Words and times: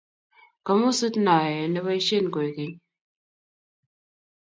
kamusit 0.65 1.15
noe 1.25 1.57
neoboisien 1.71 2.25
kwekeny 2.33 2.75